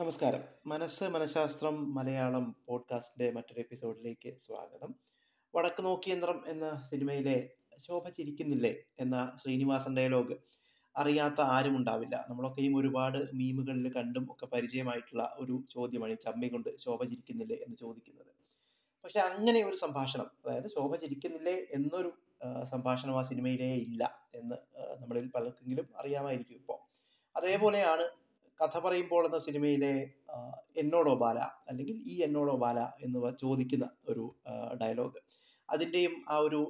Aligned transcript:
നമസ്കാരം. 0.00 0.40
മനസ്സ് 0.66 1.04
മനഃശാസ്ത്രം 1.04 1.94
മലയാളം 1.94 2.56
പോഡ്കാസ്റ്റിന്റെ 2.66 3.32
മറ്റൊരു 3.32 3.60
എപ്പിസോഡിലേക്ക് 3.60 4.36
സ്വാഗതം. 4.36 4.94
വടക്ക് 5.54 5.84
നോക്കിയന്ത്രം 5.84 6.44
എന്ന 6.46 6.82
സിനിമയിലെ 6.90 7.50
ശോഭ 7.78 8.08
ചിരിക്കുന്നില്ലേ 8.08 8.76
എന്ന 9.00 9.32
ശ്രീനിവാസൻ 9.36 9.96
ഡയലോഗ് 9.96 10.36
അറിയാത്ത 10.96 11.40
ആരും 11.40 11.76
ഉണ്ടാവില്ല. 11.76 12.26
നമ്മളൊക്കെയും 12.28 12.76
ഒരുപാട് 12.76 13.18
മീമുകളിൽ 13.34 13.92
കണ്ടും 13.92 14.28
ഒക്കെ 14.30 14.46
പരിചയമായിട്ടുള്ള 14.46 15.36
ഒരു 15.38 15.64
ചോദ്യമാണ് 15.70 16.12
ഈ 16.12 16.16
ചമ്മി 16.16 16.48
കൊണ്ട് 16.48 16.78
ശോഭ 16.78 17.02
ചിരിക്കുന്നില്ലേ 17.02 17.56
എന്ന് 17.56 17.76
ചോദിക്കുന്നത്. 17.76 18.32
പക്ഷെ 19.04 19.20
അങ്ങനെ 19.20 19.62
ഒരു 19.62 19.76
സംഭാഷണം 19.76 20.30
അതായത് 20.46 20.68
ശോഭ 20.68 20.96
ചിരിക്കുന്നില്ലേ 20.96 21.66
എന്നൊരു 21.70 22.12
സംഭാഷണം 22.64 23.18
ആ 23.18 23.22
സിനിമയിലേ 23.22 23.74
ഇല്ല 23.74 24.28
എന്ന് 24.34 24.56
നമ്മളിൽ 25.02 25.30
പലർക്കെങ്കിലും 25.34 25.88
അറിയാമായിരിക്കും 25.96 26.54
ഇപ്പോൾ 26.54 26.78
അതേപോലെയാണ് 27.36 28.19
കഥ 28.60 28.78
പറയുമ്പോൾ 28.78 29.24
എന്ന 29.26 29.38
സിനിമയിലെ 29.38 29.92
എന്നോടോ 30.76 31.12
ബാല 31.14 31.38
അല്ലെങ്കിൽ 31.68 31.96
ഈ 32.12 32.14
എന്നോടോ 32.26 32.54
ബാല 32.64 32.78
എന്ന് 33.04 33.32
ചോദിക്കുന്ന 33.42 33.86
ഒരു 34.08 34.24
ഡയലോഗ് 34.82 35.20
അതിന്റെയും 35.68 36.14
ആ 36.28 36.36
ഒരു 36.36 36.60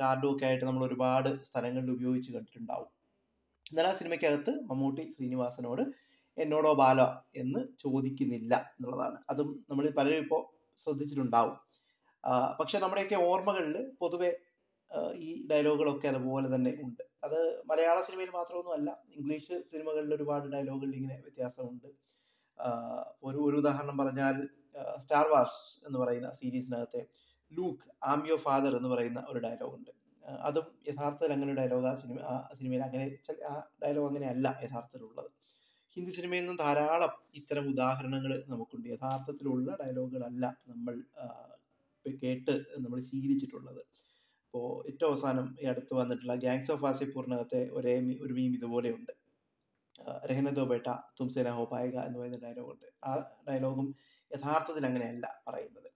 കാർഡും 0.00 0.28
ഒക്കെ 0.32 0.44
ആയിട്ട് 0.44 0.64
നമ്മൾ 0.64 0.82
ഒരുപാട് 0.86 1.30
സ്ഥലങ്ങളിൽ 1.44 1.90
ഉപയോഗിച്ച് 1.90 2.30
കണ്ടിട്ടുണ്ടാവും. 2.32 2.90
എന്നാൽ 3.66 3.86
ആ 3.86 3.92
സിനിമയ്ക്കകത്ത് 3.92 4.52
മമ്മൂട്ടി 4.70 5.04
ശ്രീനിവാസനോട് 5.10 5.82
എന്നോടോ 6.38 6.72
ബാല 6.74 7.00
എന്ന് 7.36 7.60
ചോദിക്കുന്നില്ല 7.80 8.54
എന്നുള്ളതാണ്. 8.74 9.18
അതും 9.30 9.48
നമ്മൾ 9.70 9.84
പലരും 9.98 10.22
ഇപ്പോൾ 10.24 10.42
ശ്രദ്ധിച്ചിട്ടുണ്ടാവും. 10.78 11.56
പക്ഷെ 12.60 12.78
നമ്മുടെയൊക്കെ 12.78 13.18
ഓർമ്മകളിൽ 13.30 13.76
പൊതുവെ 14.00 14.30
ഈ 15.26 15.30
ഡയലോഗുകളൊക്കെ 15.50 16.08
അതുപോലെ 16.08 16.48
തന്നെ 16.54 16.72
ഉണ്ട്. 16.86 17.04
അത് 17.22 17.38
മലയാള 17.70 17.98
സിനിമയിൽ 18.06 18.30
മാത്രമൊന്നുമല്ല 18.38 18.90
ഇംഗ്ലീഷ് 19.16 19.56
സിനിമകളിൽ 19.72 20.14
ഒരുപാട് 20.18 20.46
ഡയലോഗുകളിൽ 20.54 20.94
ഇങ്ങനെ 21.00 21.16
വ്യത്യാസമുണ്ട്. 21.26 21.88
ഒരു 23.28 23.38
ഒരു 23.46 23.56
ഉദാഹരണം 23.62 23.96
പറഞ്ഞാൽ 24.02 24.36
സ്റ്റാർ 25.02 25.26
വാർസ് 25.32 25.62
എന്ന് 25.86 25.98
പറയുന്ന 26.02 26.28
സീരീസിനകത്തെ 26.40 27.02
ലൂക്ക് 27.52 27.84
ആം 28.12 28.20
യോ 28.28 28.36
ഫാദർ 28.46 28.72
എന്ന് 28.78 28.90
പറയുന്ന 28.92 29.20
ഒരു 29.30 29.38
ഡയലോഗ് 29.46 29.74
ഉണ്ട്. 29.78 29.92
അതും 30.48 30.66
യഥാർത്ഥത്തിൽ 30.88 31.32
അങ്ങനെ 31.36 31.52
ഡയലോഗ് 31.60 31.88
ആ 31.90 31.94
സിനിമ 32.02 32.18
ആ 32.32 32.34
സിനിമയിൽ 32.58 32.82
അങ്ങനെ 32.88 33.04
ആ 33.52 33.54
ഡയലോഗ് 33.82 34.08
അങ്ങനെയല്ല 34.10 34.48
യഥാർത്ഥത്തിലുള്ളത്. 34.64 35.30
ഹിന്ദി 35.96 36.12
സിനിമയിൽ 36.18 36.42
നിന്നും 36.42 36.58
ധാരാളം 36.64 37.12
ഇത്തരം 37.38 37.64
ഉദാഹരണങ്ങൾ 37.72 38.32
നമുക്കുണ്ട്. 38.52 38.86
യഥാർത്ഥത്തിലുള്ള 38.94 39.68
ഡയലോഗുകളല്ല 39.82 40.44
നമ്മൾ 40.70 40.94
കേട്ട് 42.22 42.54
നമ്മൾ 42.84 42.98
ശീലിച്ചിട്ടുള്ളത്. 43.08 43.82
ഇപ്പോൾ 44.54 44.72
ഏറ്റവും 44.88 45.10
അവസാനം 45.10 45.46
ഈ 45.60 45.66
അടുത്ത് 45.70 45.92
വന്നിട്ടുള്ള 45.98 46.34
ഗാങ്സ് 46.42 46.70
ഓഫ് 46.72 46.82
വാസിപ്പൂറിനകത്തെ 46.84 47.60
ഒരേ 47.76 47.92
ഒരു 48.24 48.32
മീം 48.38 48.50
ഇതുപോലെയുണ്ട്. 48.56 49.12
രഹനദോ 50.30 50.64
ബേട്ട 50.70 50.88
തുംസേന 51.18 51.50
ഹോ 51.58 51.64
പായക 51.70 51.96
എന്ന് 52.08 52.18
പറയുന്ന 52.18 52.40
ഡയലോഗുണ്ട് 52.44 52.86
ആ 53.08 53.12
ഡയലോഗും 53.48 53.88
യഥാർത്ഥത്തിൽ 54.30 54.86
അങ്ങനെയല്ല 54.88 55.26
പറയുന്നത്. 55.46 55.88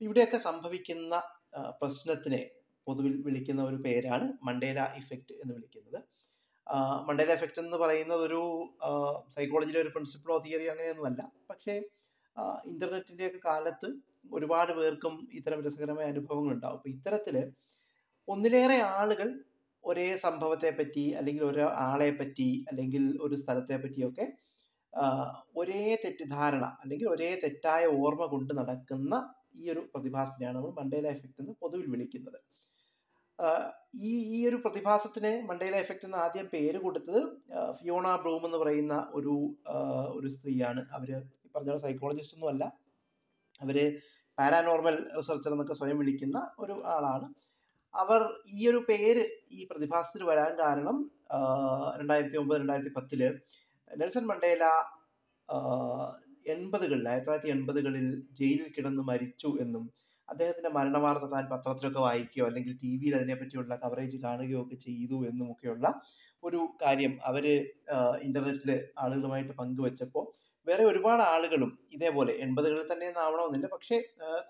ഇവിടെയൊക്കെ 0.00 0.40
സംഭവിക്കുന്ന 0.46 1.14
പ്രശ്നത്തിനെ 1.80 2.42
പൊതുവിൽ 2.86 3.16
വിളിക്കുന്ന 3.26 3.64
ഒരു 3.70 3.80
പേരാണ് 3.88 4.28
മണ്ടേല 4.48 4.80
ഇഫക്റ്റ് 5.00 5.34
എന്ന് 5.42 5.52
വിളിക്കുന്നത്. 5.58 5.98
മണ്ടേല 7.08 7.30
ഇഫക്റ്റ് 7.38 7.62
എന്ന് 7.66 7.76
പറയുന്നത് 7.84 8.24
ഒരു 8.28 8.40
സൈക്കോളജിയിലെ 9.36 9.82
ഒരു 9.84 9.92
പ്രിൻസിപ്പിളോ 9.96 10.38
തിയറിയോ 10.46 10.72
അങ്ങനെയൊന്നുമല്ല 10.74 11.22
പക്ഷേ 11.52 11.76
ഇന്റർനെറ്റിന്റെ 12.72 13.26
ഒക്കെ 13.30 13.42
കാലത്ത് 13.50 13.88
ഒരുപാട് 14.32 14.72
പേർക്കും 14.80 15.14
ഇത്തരം 15.38 15.60
രസകരമായ 15.66 16.06
അനുഭവങ്ങൾ 16.14 16.52
ഉണ്ടാവും. 16.56 16.76
അപ്പോൾ 16.78 16.92
ഇത്തരത്തിൽ 16.96 17.36
ഒന്നിലേറെ 18.28 18.78
ആളുകൾ 18.98 19.28
ഒരേ 19.84 20.08
സംഭവത്തെ 20.16 20.70
പറ്റി 20.70 21.04
അല്ലെങ്കിൽ 21.18 21.44
ഒരു 21.44 21.64
ആളെ 21.88 22.10
പറ്റി 22.10 22.50
അല്ലെങ്കിൽ 22.70 23.04
ഒരു 23.20 23.34
സ്ഥലത്തെ 23.34 23.76
പറ്റിയൊക്കെ 23.76 24.26
ഒരേ 25.56 25.82
തെറ്റിദ്ധാരണ 26.04 26.64
അല്ലെങ്കിൽ 26.82 27.08
ഒരേ 27.08 27.30
തെറ്റായ 27.44 27.84
ഓർമ്മ 28.00 28.26
കൊണ്ട് 28.26 28.52
നടക്കുന്ന 28.58 29.14
ഈ 29.56 29.64
ഒരു 29.70 29.82
പ്രതിഭാസത്തിനെയാണ് 29.94 30.56
നമ്മൾ 30.58 30.72
മണ്ടേല 30.80 31.06
എഫക്റ്റ് 31.08 31.40
എന്ന് 31.42 31.54
പൊതുവിൽ 31.62 31.86
വിളിക്കുന്നത്. 31.90 32.38
ഈ 34.08 34.10
ഈ 34.36 34.38
ഒരു 34.48 34.58
പ്രതിഭാസത്തിന് 34.64 35.30
മണ്ടേല 35.48 35.76
എഫക്റ്റ് 35.76 36.06
എന്ന് 36.08 36.18
ആദ്യം 36.18 36.46
പേര് 36.54 36.78
കൊടുത്തത് 36.78 37.20
ഫിയോണ 37.78 38.06
ബ്രൂം 38.22 38.42
എന്ന് 38.48 38.58
പറയുന്ന 38.62 38.94
ഒരു 39.14 39.34
ഒരു 40.16 40.28
സ്ത്രീയാണ്. 40.36 40.82
അവർ 40.96 41.10
പറഞ്ഞ 41.54 41.76
സൈക്കോളജിസ്റ്റ് 41.86 42.36
ഒന്നും 42.38 42.50
അല്ല 42.54 42.64
അവർ 43.60 43.78
പാരാനോർമൽ 44.38 44.96
റിസർച്ചർ 45.18 45.52
എന്നൊക്കെ 45.52 45.74
സ്വയം 45.80 45.98
വിളിക്കുന്ന 46.02 46.38
ഒരു 46.58 46.76
ആളാണ്. 46.94 47.26
അവർ 47.94 48.20
ഈ 48.52 48.68
ഒരു 48.68 48.84
പേര് 48.88 49.24
ഈ 49.50 49.66
പ്രതിഭാസത്തിന് 49.70 50.24
വരാൻ 50.24 50.58
കാരണം 50.58 50.96
രണ്ടായിരത്തി 52.00 52.36
ഒമ്പത് 52.36 52.60
രണ്ടായിരത്തി 52.60 52.92
പത്തിൽ 52.96 53.20
നെൽസൺ 53.90 54.24
മണ്ടേല 54.26 54.64
എൺപതുകളിൽ 56.48 57.08
ആയിരത്തി 57.08 57.26
തൊള്ളായിരത്തി 57.26 57.50
എൺപതുകളിൽ 57.50 58.06
ജയിലിൽ 58.32 58.68
കിടന്ന് 58.76 59.02
മരിച്ചു 59.02 59.50
എന്നും 59.60 59.84
അദ്ദേഹത്തിന്റെ 60.28 60.70
മരണവാർത്ത 60.70 61.24
താൻ 61.24 61.44
പത്രത്തിലൊക്കെ 61.50 62.00
വായിക്കുകയോ 62.00 62.46
അല്ലെങ്കിൽ 62.46 62.74
ടി 62.82 62.90
വിയിൽ 62.96 63.14
അതിനെപ്പറ്റിയുള്ള 63.16 63.76
കവറേജ് 63.76 64.16
കാണുകയോ 64.16 64.62
ഒക്കെ 64.62 64.74
ചെയ്തു 64.74 65.26
എന്നും 65.26 65.52
ഒക്കെയുള്ള 65.52 66.00
ഒരു 66.44 66.68
കാര്യം 66.82 67.18
അവർ 67.24 67.46
ഇന്റർനെറ്റിൽ 68.22 68.88
ആളുകളുമായിട്ട് 68.98 69.52
പങ്കുവെച്ചപ്പോൾ 69.52 70.26
വേറെ 70.66 70.84
ഒരുപാട് 70.84 71.22
ആളുകളും 71.22 71.78
ഇതേപോലെ 71.92 72.32
എൺപതുകളിൽ 72.32 72.92
തന്നെ 72.92 73.06
ആവണമെന്നില്ല 73.20 73.66
പക്ഷേ 73.66 73.96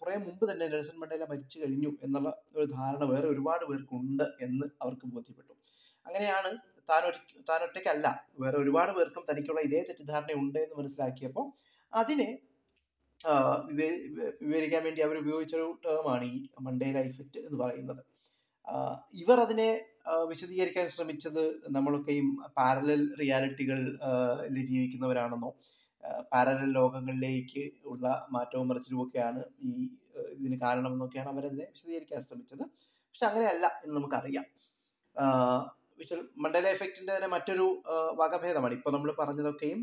കുറെ 0.01 0.17
മുമ്പ് 0.17 0.53
തന്നെ 0.53 0.69
നെൽസൺ 0.69 1.01
മണ്ടേല 1.01 1.25
മരിച്ചു 1.31 1.59
കഴിഞ്ഞു 1.59 1.99
എന്നുള്ള 2.03 2.43
ഒരു 2.57 2.65
ധാരണ 2.65 3.05
വേറെ 3.05 3.29
ഒരുപാട് 3.29 3.65
പേർക്കുണ്ട് 3.65 4.23
എന്ന് 4.41 4.67
അവർക്ക് 4.83 5.07
ബോധ്യപ്പെട്ടു. 5.07 5.53
അങ്ങനെയാണ് 6.07 6.51
താൻ 6.91 7.03
താനൊറ്റയ്ക്കല്ല 7.51 8.27
വേറെ 8.41 8.57
ഒരുപാട് 8.57 8.93
പേർക്കും 8.93 9.25
തനിക്കുള്ള 9.31 9.61
ഇതേ 9.61 9.83
തെറ്റിദ്ധാരണ 9.89 10.33
ഉണ്ട് 10.33 10.59
എന്ന് 10.59 10.77
മനസ്സിലാക്കിയപ്പോൾ 10.77 11.53
അതിനെ 11.93 12.39
വിവരിക്കാൻ 14.41 14.85
വേണ്ടി 14.85 15.01
അവർ 15.01 15.17
ഉപയോഗിച്ചൊരു 15.19 15.79
ടേമാണ് 15.85 16.25
ഈ 16.25 16.49
മണ്ടേല 16.61 16.99
ഇഫക്റ്റ് 17.01 17.39
എന്ന് 17.39 17.59
പറയുന്നത്. 17.65 18.03
ഇവർ 19.13 19.41
അതിനെ 19.41 19.69
വിശദീകരിക്കാൻ 20.29 20.89
ശ്രമിച്ചത് 20.89 21.43
നമ്മളൊക്കെയും 21.69 22.37
പാരലൽ 22.59 23.03
റിയാലിറ്റികൾ 23.21 23.99
ജീവിക്കുന്നവരാണെന്നോ 24.71 25.51
പാരലൽ 26.33 26.71
ലോകങ്ങളിലേക്ക് 26.73 27.65
ഉള്ള 27.85 28.07
മാറ്റവും 28.33 28.69
മറിച്ചിലും 28.69 29.03
ഒക്കെയാണ് 29.05 29.43
ഈ 29.63 29.73
ഇതിന് 30.37 30.61
കാരണം 30.61 30.93
എന്നൊക്കെയാണ് 30.93 31.29
അവരതിനെ 31.29 31.67
വിശദീകരിക്കാൻ 31.73 32.21
ശ്രമിച്ചത്. 32.23 32.65
പക്ഷെ 33.09 33.27
അങ്ങനെയല്ല 33.27 33.67
എന്ന് 33.85 33.95
നമുക്കറിയാം. 33.97 34.47
വിഷ്വൽ 35.99 36.21
മണ്ടേല 36.43 36.67
എഫക്റ്റിന്റെ 36.67 37.13
തന്നെ 37.17 37.29
മറ്റൊരു 37.29 37.67
വകഭേദമാണ്. 38.21 38.75
ഇപ്പൊ 38.75 38.91
നമ്മൾ 38.91 39.11
പറഞ്ഞതൊക്കെയും 39.19 39.83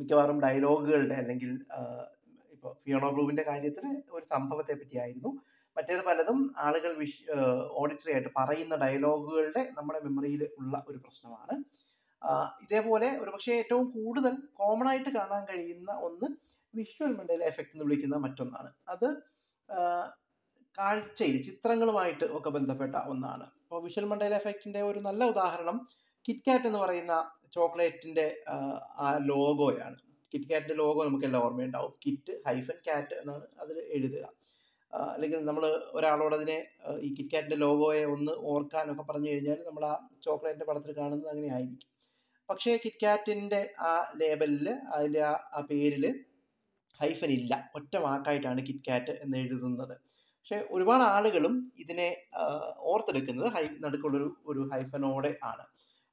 മിക്കവാറും 0.00 0.38
ഡയലോഗുകളുടെ 0.40 1.14
അല്ലെങ്കിൽ 1.14 1.52
ഇപ്പോൾ 2.54 2.72
ഫിയോണോ 2.84 3.08
ബ്ലൂവിന്റെ 3.14 3.42
കാര്യത്തിൽ 3.42 3.84
ഒരു 4.10 4.24
സംഭവത്തെ 4.32 4.74
പറ്റിയായിരുന്നു 4.74 5.30
മറ്റേത് 5.76 6.02
പലതും 6.06 6.38
ആളുകൾ 6.58 6.92
വിഷ് 6.98 7.22
ഓഡിറ്ററി 7.80 8.12
ആയിട്ട് 8.12 8.30
പറയുന്ന 8.36 8.76
ഡയലോഗുകളുടെ 8.76 9.62
നമ്മുടെ 9.78 10.00
മെമ്മറിയിൽ 10.04 10.42
ഉള്ള 10.58 10.84
ഒരു 10.88 10.98
പ്രശ്നമാണ്. 10.98 11.54
ഇതേപോലെ 12.64 13.08
ഒരുപക്ഷെ 13.22 13.52
ഏറ്റവും 13.52 13.90
കൂടുതൽ 13.90 14.34
കോമൺ 14.52 14.88
ആയിട്ട് 14.88 15.08
കാണാൻ 15.08 15.42
കഴിയുന്ന 15.50 15.90
ഒന്ന് 16.08 16.28
വിഷ്വൽ 16.74 17.12
മണ്ടേല 17.18 17.42
എഫക്റ്റ് 17.42 17.74
എന്ന് 17.74 17.84
വിളിക്കുന്ന 17.84 18.16
മറ്റൊന്നാണ്. 18.16 18.70
അത് 18.88 19.08
കാഴ്ചയിൽ 20.78 21.42
ചിത്രങ്ങളുമായിട്ട് 21.42 22.24
ഒക്കെ 22.24 22.50
ബന്ധപ്പെട്ട 22.50 22.96
ഒന്നാണ്. 23.12 23.46
അപ്പോൾ 23.62 23.82
വിഷ്വൽ 23.84 24.04
മണ്ടേല 24.04 24.34
എഫക്റ്റിന്റെ 24.34 24.82
ഒരു 24.82 24.98
നല്ല 24.98 25.24
ഉദാഹരണം 25.24 25.78
കിറ്റ്കാറ്റ് 26.28 26.66
എന്ന് 26.66 26.78
പറയുന്ന 26.78 27.14
ചോക്ലേറ്റിന്റെ 27.52 28.26
ആ 29.04 29.18
ലോഗോയാണ്. 29.30 29.98
കിറ്റ്കാറ്റിന്റെ 30.32 30.74
ലോഗോ 30.74 31.04
നമുക്ക് 31.04 31.24
എല്ലാം 31.24 31.44
ഓർമ്മയുണ്ടാവും. 31.44 31.92
കിറ്റ് 32.06 32.32
ഹൈഫൻ 32.46 32.78
കാറ്റ് 32.88 33.14
എന്നാണ് 33.14 33.46
അതിൽ 33.60 33.78
എഴുതുക. 33.96 34.24
അല്ലെങ്കിൽ 35.14 35.44
നമ്മൾ 35.44 35.64
ഒരാളോട് 35.92 36.34
അതിനെ 36.34 36.58
ഈ 37.00 37.08
കിറ്റ്കാറ്റിന്റെ 37.14 37.56
ലോഗോയെ 37.56 38.04
ഒന്ന് 38.04 38.32
ഓർക്കാനൊക്കെ 38.52 39.02
പറഞ്ഞു 39.02 39.28
കഴിഞ്ഞാൽ 39.30 39.58
നമ്മൾ 39.68 39.84
ആ 39.86 39.94
ചോക്ലേറ്റിന്റെ 40.26 40.66
പടത്തിൽ 40.70 40.92
കാണുന്നത് 40.98 41.30
അങ്ങനെ 41.30 41.54
ആയിരിക്കും. 41.54 41.90
പക്ഷേ 42.48 42.72
കിറ്റ്കാറ്റിന്റെ 42.76 43.60
ആ 43.80 43.92
ലേബലിൽ 44.16 44.66
അതിന്റെ 44.94 45.20
ആ 45.22 45.34
ആ 45.54 45.60
പേരിൽ 45.70 46.04
ഹൈഫൻ 47.00 47.30
ഇല്ല. 47.38 47.52
ഒറ്റ 47.74 47.94
വാക്കായിട്ടാണ് 47.96 48.60
കിറ്റ്കാറ്റ് 48.68 49.12
എന്ന് 49.24 49.38
എഴുതുന്നത് 49.38 49.94
പക്ഷേ 50.38 50.58
ഒരുപാട് 50.70 51.04
ആളുകളും 51.14 51.54
ഇതിനെ 51.78 52.08
ഓർത്തെടുക്കുന്നത് 52.92 53.48
ഹൈ 53.56 53.64
നടുക്കുള്ളൊരു 53.84 54.28
ഒരു 54.46 54.62
ഹൈഫനോടെ 54.72 55.32
ആണ്. 55.44 55.64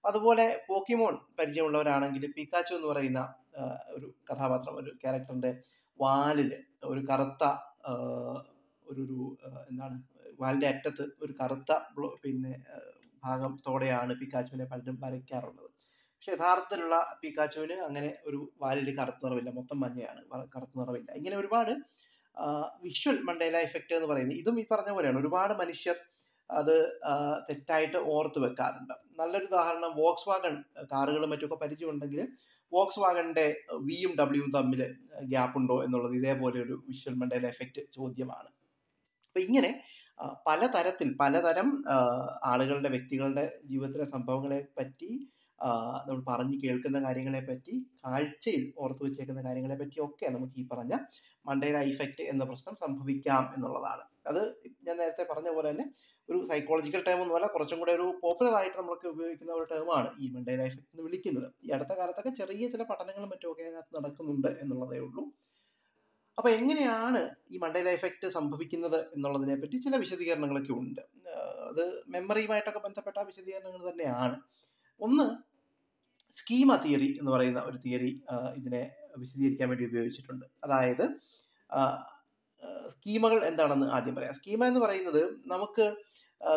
അതുപോലെ 0.03 0.45
പോക്കിമോൺ 0.67 1.15
പരിചയമുള്ളവരാണെങ്കിൽ 1.39 2.25
പിക്കാച്ചു 2.37 2.73
എന്ന് 2.73 2.87
പറയുന്ന 2.87 3.21
ഒരു 3.95 4.07
കഥാപാത്രം 4.29 4.75
ഒരു 4.75 4.91
ക്യാരക്ടറിന്റെ 5.03 5.51
വാലിൽ 5.99 6.49
ഒരു 6.83 7.01
കറുത്ത 7.11 7.43
ഒരു 8.85 9.03
ഒരു 9.03 9.17
എന്താണ് 9.69 9.95
വാലിന്റെ 10.41 10.67
അറ്റത്ത് 10.67 11.05
ഒരു 11.23 11.33
കറുത്ത 11.41 11.71
പിന്നെ 12.23 12.53
ഭാഗത്തോടെയാണ് 13.23 14.13
പിക്കാച്ചുവിനെ 14.21 14.65
പലരും 14.65 14.97
വരയ്ക്കാറുള്ളത്. 15.03 15.69
പക്ഷെ 16.25 16.37
യഥാർത്ഥത്തിലുള്ള 16.37 16.95
പിക്കാച്ചുവിന് 17.21 17.75
അങ്ങനെ 17.87 18.07
ഒരു 18.27 18.37
വാലിൽ 18.61 18.87
കറുത്ത 18.99 19.19
നിറമില്ല 19.25 19.49
മൊത്തം 19.57 19.77
മഞ്ഞയാണ്. 19.79 20.21
കറുത്ത 20.55 20.73
നിറമില്ല 20.79 21.09
ഇങ്ങനെ 21.19 21.35
ഒരുപാട് 21.41 21.71
വിഷ്വൽ 22.85 23.17
മണ്ടേല 23.27 23.57
എഫക്റ്റ് 23.65 23.93
എന്ന് 23.97 24.07
പറയുന്നത് 24.11 24.37
ഇതും 24.37 24.55
ഈ 24.61 24.63
പറഞ്ഞ 24.71 24.91
പോലെയാണ്. 24.95 25.19
ഒരുപാട് 25.19 25.53
മനുഷ്യർ 25.59 25.97
അത് 26.49 26.73
തെറ്റായിട്ട് 27.49 27.99
ഓർത്ത് 28.13 28.39
വെക്കാറുണ്ട്. 28.45 28.95
നല്ലൊരു 29.19 29.47
ഉദാഹരണം 29.51 29.91
വോക്സ് 30.01 30.27
വാഗൺ 30.29 30.55
കാറുകളും 30.93 31.31
മറ്റുമൊക്കെ 31.33 31.59
പരിചയമുണ്ടെങ്കിൽ 31.65 32.21
വോക്സ് 32.71 32.99
വാഗണിന്റെ 32.99 33.45
വിയും 33.89 34.15
ഡബ്ല്യുവും 34.21 34.51
തമ്മിൽ 34.57 34.81
ഗ്യാപ്പ് 35.33 35.57
ഉണ്ടോ 35.61 35.77
എന്നുള്ളത് 35.85 36.17
ഇതേപോലെ 36.21 36.59
ഒരു 36.65 36.77
വിഷ്വൽ 36.89 37.17
മണ്ടേല 37.21 37.47
എഫക്റ്റ് 37.47 37.83
ചോദ്യമാണ്. 37.97 38.49
അപ്പൊ 39.27 39.41
ഇങ്ങനെ 39.47 39.71
പലതരത്തിൽ 40.47 41.09
പലതരം 41.21 41.69
ആളുകളുടെ 42.43 42.89
വ്യക്തികളുടെ 42.97 43.45
ജീവിതത്തിലെ 43.65 44.05
സംഭവങ്ങളെ 44.15 44.61
പറ്റി 44.79 45.11
നമ്മൾ 46.07 46.21
പറഞ്ഞു 46.27 46.57
കേൾക്കുന്ന 46.63 47.01
കാര്യങ്ങളെ 47.01 47.39
പറ്റി 47.39 47.73
കാഴ്ചയിൽ 48.05 48.73
ഓർത്തു 48.77 49.03
വെച്ചേക്കുന്ന 49.03 49.41
കാര്യങ്ങളെ 49.43 49.75
പറ്റി 49.75 49.99
ഒക്കെ 49.99 50.29
നമുക്ക് 50.29 50.53
ഈ 50.59 50.67
പറഞ്ഞ 50.67 50.93
മണ്ടേല 51.47 51.77
ഇഫക്റ്റ് 51.77 52.23
എന്ന 52.23 52.43
പ്രശ്നം 52.43 52.75
സംഭവിക്കാം 52.75 53.53
എന്നുള്ളതാണ്. 53.55 54.03
അത് 54.27 54.41
ഞാൻ 54.87 54.97
നേരത്തെ 54.97 55.23
പറഞ്ഞ 55.31 55.49
പോലെ 55.49 55.71
തന്നെ 55.71 55.85
ഒരു 56.29 56.45
സൈക്കോളജിക്കൽ 56.45 57.01
ടേം 57.07 57.21
ഒന്നുമല്ല 57.21 57.47
കുറച്ചും 57.47 57.79
കൂടെ 57.79 57.91
ഒരു 57.91 58.19
പോപ്പുലർ 58.21 58.53
ആയിട്ട് 58.53 58.77
നമ്മളൊക്കെ 58.77 59.07
ഉപയോഗിക്കുന്ന 59.07 59.51
ഒരു 59.53 59.63
ടേമാണ് 59.63 60.09
ഈ 60.19 60.31
മണ്ടേല 60.35 60.63
ഇഫക്റ്റ് 60.63 60.91
എന്ന് 60.93 61.03
വിളിക്കുന്നത്. 61.03 61.53
ഈ 61.65 61.69
അടുത്ത 61.69 61.93
കാലത്തൊക്കെ 61.99 62.29
ചെറിയ 62.29 62.69
ചില 62.69 62.83
പഠനങ്ങളും 62.83 63.29
മറ്റുമൊക്കെ 63.29 63.63
അതിനകത്ത് 63.63 63.95
നടക്കുന്നുണ്ട് 63.97 64.47
എന്നുള്ളതേ 64.47 64.99
ഉള്ളൂ. 64.99 65.25
അപ്പോൾ 66.37 66.49
എങ്ങനെയാണ് 66.49 67.21
ഈ 67.49 67.57
മണ്ടേല 67.57 67.89
എഫക്റ്റ് 67.89 68.27
സംഭവിക്കുന്നത് 68.27 68.99
എന്നുള്ളതിനെ 69.15 69.55
പറ്റി 69.55 69.77
ചില 69.77 69.95
വിശദീകരണങ്ങളൊക്കെ 69.95 70.73
ഉണ്ട്. 70.73 71.01
അത് 71.69 72.03
മെമ്മറിയുമായിട്ടൊക്കെ 72.07 72.79
ബന്ധപ്പെട്ട 72.79 73.17
വിശദീകരണങ്ങൾ 73.19 73.91
തന്നെയാണ്. 73.91 74.35
ഒന്ന് 75.01 75.25
സ്കീമ 76.33 76.71
തിയറി 76.83 77.09
എന്ന് 77.19 77.31
പറയുന്ന 77.35 77.59
ഒരു 77.69 77.77
തിയറി 77.85 78.11
ഇതിനെ 78.59 78.83
വിശദീകരിക്കാൻ 79.21 79.67
വേണ്ടി 79.71 79.85
ഉപയോഗിച്ചിട്ടുണ്ട്. 79.89 80.45
അതായത് 80.65 81.05
സ്കീമകൾ 82.93 83.39
എന്താണെന്ന് 83.49 83.87
ആദ്യം 83.95 84.15
പറയാം. 84.17 84.35
സ്കീമ 84.39 84.61
എന്ന് 84.71 84.81
പറയുന്നത് 84.85 85.21
നമുക്ക് 85.53 85.85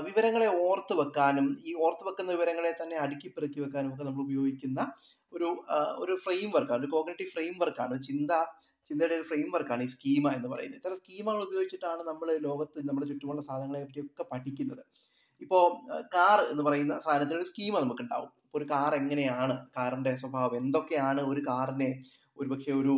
വിവരങ്ങളെ 0.07 0.49
ഓർത്ത് 0.69 0.95
വെക്കാനും 1.01 1.47
ഈ 1.69 1.73
ഓർത്ത് 1.85 2.05
വെക്കുന്ന 2.07 2.31
വിവരങ്ങളെ 2.37 2.73
തന്നെ 2.81 2.97
അടുക്കി 3.05 3.29
പെറുക്കി 3.35 3.61
വെക്കാനും 3.65 3.91
ഒക്കെ 3.93 4.05
നമ്മൾ 4.09 4.23
ഉപയോഗിക്കുന്ന 4.27 4.81
ഒരു 5.37 5.49
ഒരു 6.03 6.15
ഫ്രെയിം 6.25 6.49
വർക്കാണ് 6.57 6.81
ഒരു 6.85 6.91
കോഗ്നറ്റീവ് 6.95 7.33
ഫ്രെയിം 7.35 7.55
വർക്കാണ് 7.63 7.95
ചിന്ത 8.09 8.33
ചിന്തയുടെ 8.89 9.17
ഒരു 9.19 9.27
ഫ്രെയിം 9.31 9.49
വർക്കാണ് 9.57 9.83
ഈ 9.87 9.91
സ്കീമ 9.95 10.33
എന്ന് 10.39 10.49
പറയുന്നത്. 10.55 10.81
ഇത്തരം 10.81 10.99
സ്കീമകൾ 11.03 11.41
ഉപയോഗിച്ചിട്ടാണ് 11.49 12.03
നമ്മൾ 12.11 12.29
ലോകത്ത് 12.49 12.87
നമ്മുടെ 12.89 13.09
ചുറ്റുമുള്ള 13.13 13.43
സാധനങ്ങളെ 13.49 13.81
പറ്റിയൊക്കെ 13.85 14.27
പഠിക്കുന്നത്. 14.33 14.83
ഇപ്പോൾ 15.41 15.65
കാർ 16.15 16.39
എന്ന് 16.53 16.63
പറയുന്ന 16.67 16.95
സാധനത്തിന് 17.05 17.39
ഒരു 17.41 17.49
സ്കീമ 17.51 17.75
നമുക്ക് 17.85 18.03
ഉണ്ടാവും 18.05 18.31
ഒരു 18.57 18.65
കാർ 18.73 18.93
എങ്ങനെയാണ്? 19.01 19.55
കാറിന്റെ 19.77 20.13
സ്വഭാവം 20.23 20.55
എന്തൊക്കെയാണ്? 20.61 21.21
ഒരു 21.33 21.41
കാറിനെ 21.49 21.91
ഒരുപക്ഷെ 22.41 22.73
ഒരു 22.81 22.95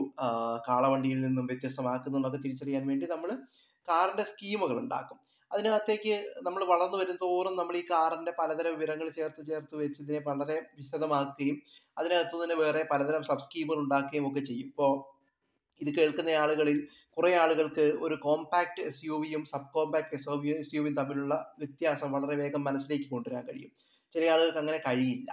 കാളവണ്ടിയിൽ 0.68 1.18
നിന്നും 1.26 1.44
വ്യത്യസ്തമാക്കുന്നതൊക്കെ 1.50 2.38
തിരിച്ചറിയാൻ 2.44 2.84
വേണ്ടി 2.90 3.06
നമ്മൾ 3.14 3.30
കാറിന്റെ 3.88 4.24
സ്കീമുകൾ 4.30 4.76
ഉണ്ടാക്കും. 4.84 5.18
അതിനകത്തേക്ക് 5.50 6.14
നമ്മൾ 6.46 6.62
വളർന്നു 6.72 6.98
വരുന്തോറും 7.00 7.54
നമ്മൾ 7.60 7.76
ഈ 7.80 7.84
കാറിന്റെ 7.92 8.32
പലതരം 8.40 8.74
വിവരങ്ങൾ 8.74 9.08
ചേർത്ത് 9.16 9.42
ചേർത്ത് 9.48 9.74
വെച്ച് 9.82 9.98
ഇതിനെ 10.04 10.20
വളരെ 10.28 10.56
വിശദമാക്കുകയും 10.80 11.56
അതിനകത്ത് 12.00 12.36
തന്നെ 12.42 12.56
വേറെ 12.64 12.82
പലതരം 12.92 13.22
സബ് 13.30 13.44
സ്കീമുകൾ 13.46 13.80
ഉണ്ടാക്കുകയും 13.84 14.26
ഒക്കെ 14.28 14.42
ചെയ്യും. 14.50 14.68
ഇപ്പോൾ 14.68 14.92
ഇത് 15.82 15.90
കേൾക്കുന്ന 15.94 16.30
ആളുകളിൽ 16.30 16.88
കുറേ 17.10 17.34
ആളുകൾക്ക് 17.34 17.80
ഒരു 17.80 18.14
കോമ്പാക്ട് 18.14 18.80
എസ് 18.80 19.06
യു 19.06 19.12
വിയും 19.12 19.44
sub 19.44 19.72
compact 19.72 20.14
S 20.14 20.28
S 20.58 20.74
U 20.74 20.80
വിയും 20.80 20.94
തമ്മിലുള്ള 20.94 21.54
വ്യത്യാസം 21.58 22.12
വളരെ 22.12 22.36
വേഗം 22.36 22.64
മനസ്സിലേക്ക് 22.64 23.10
കൊണ്ടുവരാൻ 23.10 23.46
കഴിയും. 23.46 23.70
ചില 24.12 24.24
ആളുകൾക്ക് 24.24 24.58
അങ്ങനെ 24.58 24.78
കഴിയില്ല. 24.86 25.30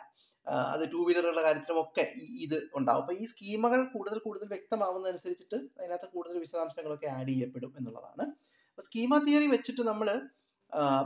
അത് 0.48 0.92
ടു 0.94 1.00
വീലറുകളുടെ 1.08 1.42
കാര്യത്തിലുമൊക്കെ 1.42 2.14
ഇത് 2.46 2.70
ഉണ്ടാവും. 2.76 3.02
അപ്പോൾ 3.02 3.14
ഈ 3.14 3.26
സ്കീമുകൾ 3.26 3.84
കൂടുതൽ 3.86 4.18
കൂടുതൽ 4.18 4.48
വ്യക്തമാവുന്നതനുസരിച്ചിട്ട് 4.48 5.56
അതിനകത്ത് 5.56 6.10
കൂടുതൽ 6.10 6.38
വിശദാംശങ്ങളൊക്കെ 6.40 7.08
ആഡ് 7.08 7.28
ചെയ്യപ്പെടും 7.28 7.74
എന്നുള്ളതാണ്. 7.78 8.26
അപ്പോൾ 8.70 8.82
സ്കീമ 8.82 9.18
തിയറി 9.18 9.48
വെച്ചിട്ട് 9.48 9.82
നമ്മൾ 9.82 10.22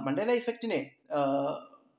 മണ്ടേല 0.06 0.32
ഇഫക്റ്റിനെ 0.32 0.96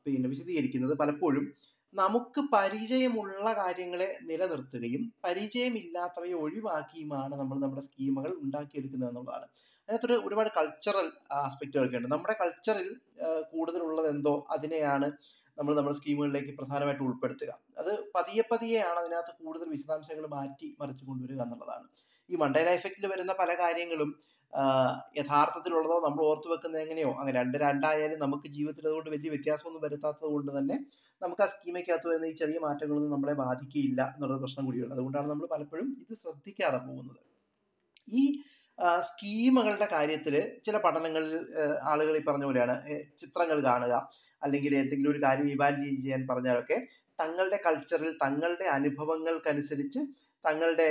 പിന്നെ 0.04 0.28
വിശദീകരിക്കുന്നത് 0.28 0.98
പലപ്പോഴും 0.98 1.54
നമുക്ക് 1.94 2.40
പരിചയമുള്ള 2.52 3.52
കാര്യങ്ങളെ 3.52 4.06
നിലനിർത്തുകയും 4.22 5.02
പരിചയമില്ലാത്തവയെ 5.24 6.32
ഒഴിവാക്കിയുമാണ് 6.32 7.34
നമ്മൾ 7.40 7.56
നമ്മുടെ 7.60 7.82
സ്കീമുകൾ 7.82 8.30
ഉണ്ടാക്കിയെടുക്കുന്നത് 8.44 9.10
എന്നുള്ളതാണ്. 9.10 9.46
അതിനകത്തൊരു 9.82 10.16
ഒരുപാട് 10.26 10.50
കൾച്ചറൽ 10.56 11.06
ആസ്പെക്റ്റുകളൊക്കെ 11.32 11.96
ഉണ്ട്. 11.96 12.08
നമ്മുടെ 12.08 12.34
കൾച്ചറിൽ 12.40 12.88
കൂടുതലുള്ളത് 13.52 14.08
എന്തോ 14.08 14.46
അതിനെയാണ് 14.50 15.08
നമ്മൾ 15.58 15.72
നമ്മുടെ 15.76 15.96
സ്കീമുകളിലേക്ക് 15.96 16.52
പ്രധാനമായിട്ട് 16.58 17.02
ഉൾപ്പെടുത്തുക. 17.02 17.52
അത് 17.78 17.92
പതിയെ 18.14 18.44
പതിയെയാണ് 18.52 18.98
അതിനകത്ത് 18.98 19.32
കൂടുതൽ 19.44 19.68
വിശദാംശങ്ങൾ 19.68 20.26
മാറ്റി 20.26 20.76
മറിച്ച് 20.80 21.04
കൊണ്ടുവരിക 21.04 21.42
എന്നുള്ളതാണ്. 21.42 21.86
ഈ 22.30 22.36
മണ്ടേല 22.36 22.68
എഫക്റ്റിൽ 22.68 23.06
വരുന്ന 23.06 23.32
പല 23.40 23.50
കാര്യങ്ങളും 23.54 24.10
യഥാർത്ഥത്തിലുള്ളതോ 25.18 25.96
നമ്മൾ 26.06 26.22
ഓർത്തു 26.24 26.48
വെക്കുന്നത് 26.52 26.82
എങ്ങനെയോ 26.82 27.10
അങ്ങനെ 27.18 27.34
രണ്ട് 27.40 27.56
രണ്ടായാലും 27.58 28.18
നമുക്ക് 28.18 28.48
ജീവിതത്തിൽ 28.48 28.86
അതുകൊണ്ട് 28.86 29.10
വലിയ 29.10 29.30
വ്യത്യാസമൊന്നും 29.30 29.82
വരുത്താത്തത് 29.86 30.30
കൊണ്ട് 30.34 30.50
തന്നെ 30.58 30.76
നമുക്ക് 31.22 31.42
ആ 31.42 31.48
സ്കീമയ്ക്കകത്ത് 31.52 32.08
വരുന്ന 32.10 32.26
ഈ 32.32 32.34
ചെറിയ 32.42 32.58
മാറ്റങ്ങളൊന്നും 32.66 33.12
നമ്മളെ 33.16 33.34
ബാധിക്കുകയില്ല 33.44 34.02
എന്നുള്ള 34.14 34.36
പ്രശ്നം 34.38 34.64
കൂടിയുണ്ട്. 34.66 34.94
അതുകൊണ്ടാണ് 34.94 35.28
നമ്മൾ 35.32 35.46
പലപ്പോഴും 35.54 35.88
ഇത് 36.04 36.14
ശ്രദ്ധിക്കാതെ 36.22 36.80
പോകുന്നത്. 36.88 37.20
ഈ 38.20 38.22
സ്കീമുകളുടെ 39.00 39.88
കാര്യത്തിൽ 39.92 40.34
ചില 40.64 40.76
പഠനങ്ങളിൽ 40.76 41.32
ആളുകൾ 41.82 42.14
ഈ 42.16 42.22
പറഞ്ഞ 42.28 42.44
പോലെയാണ് 42.44 42.76
ചിത്രങ്ങൾ 43.18 43.58
കാണുക 43.60 43.94
അല്ലെങ്കിൽ 44.42 44.72
എന്തെങ്കിലും 44.76 45.10
ഒരു 45.10 45.20
കാര്യം 45.22 45.48
ഇവാലുവേറ്റ് 45.50 46.02
ചെയ്യാൻ 46.02 46.22
പറഞ്ഞാലൊക്കെ 46.30 46.76
തങ്ങളുടെ 47.20 47.58
കൾച്ചറിൽ 47.66 48.10
തങ്ങളുടെ 48.24 48.64
അനുഭവങ്ങൾക്കനുസരിച്ച് 48.64 50.00
തങ്ങളുടെ 50.46 50.88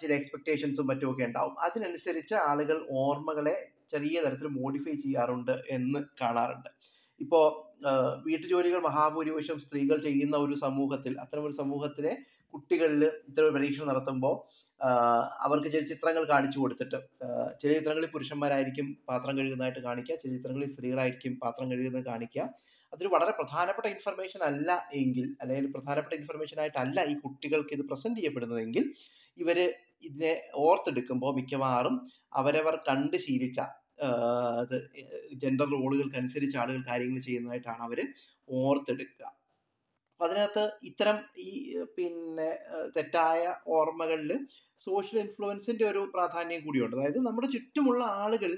ചില 0.00 0.10
എക്സ്പെക്റ്റേഷൻസും 0.14 0.86
മറ്റുമൊക്കെ 0.86 1.24
ഉണ്ടാവും. 1.24 1.54
അതിനനുസരിച്ച് 1.58 2.34
ആളുകൾ 2.50 2.78
ഓർമ്മകളെ 2.90 3.56
ചെറിയ 3.88 4.20
തരത്തിൽ 4.22 4.48
മോഡിഫൈ 4.60 4.94
ചെയ്യാറുണ്ട് 4.94 5.54
എന്ന് 5.70 6.00
കാണാറുണ്ട്. 6.20 6.70
ഇപ്പോൾ 7.20 7.46
വീട്ടുജോലികൾ 8.26 8.80
മഹാഭൂരിപക്ഷം 8.80 9.58
സ്ത്രീകൾ 9.60 9.96
ചെയ്യുന്ന 9.98 10.36
ഒരു 10.36 10.54
സമൂഹത്തിൽ 10.54 11.12
അത്തരം 11.20 11.44
ഒരു 11.44 11.52
സമൂഹത്തിലെ 11.52 12.12
കുട്ടികളിൽ 12.54 13.02
ഇത്തരം 13.28 13.46
ഒരു 13.46 13.54
പരീക്ഷണം 13.56 13.88
നടത്തുമ്പോൾ 13.88 14.34
അവർക്ക് 15.44 15.68
ചില 15.74 15.82
ചിത്രങ്ങൾ 15.92 16.22
കാണിച്ചു 16.32 16.58
കൊടുത്തിട്ട് 16.62 16.98
ചില 17.60 17.70
ചിത്രങ്ങളിൽ 17.78 18.08
പുരുഷന്മാരായിരിക്കും 18.14 18.86
പാത്രം 19.10 19.34
കഴുകുന്നതായിട്ട് 19.38 19.82
കാണിക്കുക 19.88 20.16
ചില 20.22 20.30
ചിത്രങ്ങളിൽ 20.36 20.70
സ്ത്രീകളായിരിക്കും 20.72 21.34
പാത്രം 21.44 21.66
കഴുകുന്നത് 21.72 22.06
കാണിക്കുക. 22.12 22.44
അതൊരു 22.92 23.10
വളരെ 23.14 23.32
പ്രധാനപ്പെട്ട 23.40 23.86
ഇൻഫർമേഷൻ 23.94 24.40
അല്ല 24.48 24.70
എങ്കിൽ 25.02 25.26
അല്ലെങ്കിൽ 25.42 25.68
പ്രധാനപ്പെട്ട 25.76 26.14
ഇൻഫർമേഷൻ 26.20 26.58
ആയിട്ടല്ല 26.62 27.00
ഈ 27.12 27.14
കുട്ടികൾക്ക് 27.24 27.72
ഇത് 27.76 27.84
പ്രസന്റ് 27.90 28.18
ചെയ്യപ്പെടുന്നതെങ്കിൽ 28.20 28.84
ഇവർ 29.38 29.58
ഇതിനെ 30.08 30.32
ഓർത്തെടുക്കുമ്പോൾ 30.64 31.32
മിക്കവാറും 31.38 31.96
അവരവർ 32.40 32.76
കണ്ട് 32.88 33.16
ശീലിച്ച 33.26 33.60
ജെൻഡർ 35.42 35.68
റോളുകൾക്ക് 35.74 36.18
അനുസരിച്ച് 36.20 36.56
ആളുകൾ 36.62 36.82
കാര്യങ്ങൾ 36.90 37.20
ചെയ്യുന്നതായിട്ടാണ് 37.28 37.82
അവർ 37.88 37.98
ഓർത്തെടുക്കുക. 38.60 39.24
അപ്പം 40.22 40.30
അതിനകത്ത് 40.30 40.64
ഇത്തരം 40.88 41.16
ഈ 41.44 41.52
പിന്നെ 41.96 42.48
തെറ്റായ 42.96 43.40
ഓർമ്മകളിൽ 43.76 44.30
സോഷ്യൽ 44.78 45.16
ഇൻഫ്ലുവൻസിന്റെ 45.22 45.84
ഒരു 45.90 46.00
പ്രാധാന്യം 46.14 46.60
കൂടിയുണ്ട്. 46.66 46.94
അതായത് 46.96 47.18
നമ്മുടെ 47.26 47.48
ചുറ്റുമുള്ള 47.54 48.02
ആളുകൾ 48.22 48.52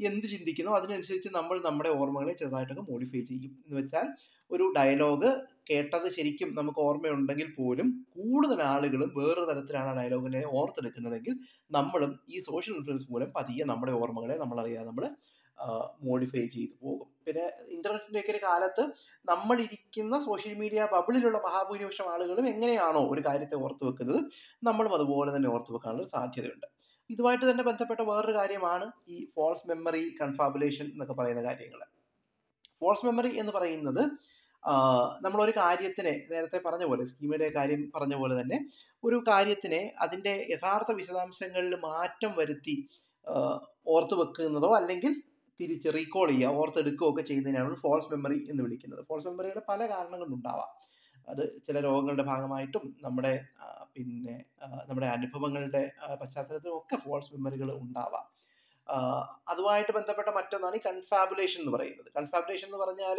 എന്ത് 0.00 0.26
ചിന്തിക്കുന്നു 0.26 0.72
അതിനനുസരിച്ച് 0.78 1.30
നമ്മൾ 1.34 1.56
നമ്മുടെ 1.66 1.90
ഓർമ്മകളെ 1.98 2.32
ചെറുതായിട്ടൊക്കെ 2.32 2.84
മോഡിഫൈ 2.92 3.20
ചെയ്യും. 3.20 3.52
എന്ന് 3.64 3.76
വെച്ചാൽ 3.80 4.06
ഒരു 4.50 4.66
ഡയലോഗ് 4.78 5.32
കേട്ടത് 5.70 6.06
ശരിക്കും 6.10 6.48
നമുക്ക് 6.54 6.80
ഓർമ്മയുണ്ടെങ്കിൽ 6.80 7.50
പോലും 7.58 7.88
കൂടുതൽ 8.16 8.60
ആളുകളും 8.72 9.10
വേറൊരു 9.18 9.46
തരത്തിലാണ് 9.50 9.92
ഡയലോഗിനെ 10.00 10.42
ഓർത്തെടുക്കുന്നതെങ്കിൽ 10.52 11.34
നമ്മളും 11.70 12.12
ഈ 12.28 12.38
സോഷ്യൽ 12.48 12.74
ഇൻഫ്ലുവൻസ് 12.78 13.08
മൂലം 13.12 13.30
പതിയെ 13.36 13.66
നമ്മുടെ 13.72 13.94
ഓർമ്മകളെ 14.00 14.36
നമ്മളറിയാതെ 14.44 14.88
നമ്മൾ 14.90 15.06
മോഡിഫൈ 16.06 16.42
ചെയ്തു 16.54 16.74
പോകും. 16.82 17.08
പിന്നെ 17.26 17.44
ഇന്റർനെറ്റിന്റെ 17.76 18.20
ഒക്കെ 18.20 18.32
ഒരു 18.32 18.40
കാലത്ത് 18.46 18.82
നമ്മളിരിക്കുന്ന 19.30 20.18
സോഷ്യൽ 20.18 20.54
മീഡിയ 20.62 20.88
ബബിളിലുള്ള 20.92 21.38
മഹാഭൂരിപക്ഷം 21.46 22.08
ആളുകളും 22.12 22.46
എങ്ങനെയാണോ 22.48 23.02
ഒരു 23.12 23.22
കാര്യത്തെ 23.28 23.56
ഓർത്തു 23.64 23.84
വെക്കുന്നത് 23.84 24.20
നമ്മളും 24.68 24.94
അതുപോലെ 24.94 25.36
തന്നെ 25.36 25.48
ഓർത്തു 25.48 25.72
വെക്കാനുള്ള 25.74 26.08
സാധ്യതയുണ്ട്. 26.08 26.66
ഇതുമായിട്ട് 27.10 27.44
തന്നെ 27.50 27.64
ബന്ധപ്പെട്ട 27.64 28.00
വേറൊരു 28.00 28.34
കാര്യമാണ് 28.36 28.86
ഈ 29.08 29.16
ഫോൾസ് 29.36 29.66
മെമ്മറി 29.68 30.02
കൺഫാബുലേഷൻ 30.20 30.86
എന്നൊക്കെ 30.86 31.14
പറയുന്ന 31.14 31.42
കാര്യങ്ങൾ 31.42 31.80
ഫോൾസ് 32.82 33.06
മെമ്മറി 33.06 33.30
എന്ന് 33.36 33.52
പറയുന്നത് 33.52 34.02
നമ്മൾ 35.24 35.40
ഒരു 35.44 35.52
കാര്യത്തിനെ 35.56 36.12
നേരത്തെ 36.30 36.58
പറഞ്ഞ 36.66 36.84
പോലെ 36.84 37.04
സ്കീമയുടെ 37.04 37.48
കാര്യം 37.48 37.82
പറഞ്ഞ 37.94 38.14
പോലെ 38.14 38.34
തന്നെ 38.40 38.58
ഒരു 39.04 39.18
കാര്യത്തിനെ 39.28 39.80
അതിന്റെ 39.98 40.34
യഥാർത്ഥ 40.50 40.92
വിശദാംശങ്ങളിൽ 40.92 41.74
മാറ്റം 41.86 42.32
വരുത്തി 42.38 42.76
ഓർത്തു 43.86 44.14
വെക്കുന്നതോ 44.14 44.70
അല്ലെങ്കിൽ 44.76 45.12
തിരിച്ച് 45.60 45.88
റീകോൾ 45.96 46.28
ചെയ്യുക 46.32 46.60
ഓർത്തെടുക്കുകയോ 46.60 47.10
ഒക്കെ 47.12 47.22
ചെയ്യുന്നതിനാണ് 47.22 47.76
ഫോൾസ് 47.84 48.10
മെമ്മറി 48.12 48.38
എന്ന് 48.50 48.62
വിളിക്കുന്നത്. 48.66 49.02
ഫോൾസ് 49.08 49.26
മെമ്മറിയുടെ 49.28 49.62
പല 49.70 49.80
കാരണങ്ങളുണ്ടാവാം 49.92 50.72
അത് 51.28 51.42
ചില 51.66 51.76
രോഗങ്ങളുടെ 51.86 52.24
ഭാഗമായിട്ടും 52.30 52.84
നമ്മുടെ 53.04 53.32
പിന്നെ 53.94 54.36
നമ്മുടെ 54.88 55.08
അനുഭവങ്ങളുടെ 55.16 55.82
പശ്ചാത്തലത്തിലും 56.20 56.76
ഒക്കെ 56.78 56.96
ഫോൾസ് 57.04 57.32
മെമ്മറികൾ 57.34 57.70
ഉണ്ടാവാം. 57.82 58.26
അതുമായിട്ട് 59.52 59.92
ബന്ധപ്പെട്ട 59.98 60.30
മറ്റൊന്നാണ് 60.38 60.76
ഈ 60.80 60.82
കൺഫാബുലേഷൻ 60.86 61.60
എന്ന് 61.62 61.72
പറയുന്നത്. 61.76 62.08
കൺഫാബുലേഷൻ 62.18 62.66
എന്ന് 62.70 62.80
പറഞ്ഞാൽ 62.84 63.18